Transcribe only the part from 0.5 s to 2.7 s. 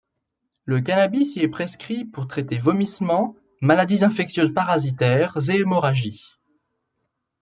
Le cannabis y est prescrit pour traiter